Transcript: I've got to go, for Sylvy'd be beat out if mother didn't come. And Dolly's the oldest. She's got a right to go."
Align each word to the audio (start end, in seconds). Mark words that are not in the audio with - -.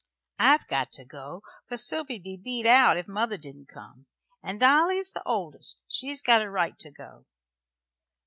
I've 0.39 0.65
got 0.65 0.91
to 0.93 1.05
go, 1.05 1.43
for 1.67 1.77
Sylvy'd 1.77 2.23
be 2.23 2.35
beat 2.35 2.65
out 2.65 2.97
if 2.97 3.07
mother 3.07 3.37
didn't 3.37 3.67
come. 3.67 4.07
And 4.41 4.59
Dolly's 4.59 5.11
the 5.11 5.21
oldest. 5.27 5.77
She's 5.87 6.23
got 6.23 6.41
a 6.41 6.49
right 6.49 6.79
to 6.79 6.89
go." 6.89 7.27